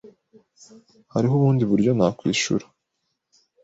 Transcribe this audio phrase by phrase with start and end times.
[1.13, 2.65] Hariho ubundi buryo nakwishura?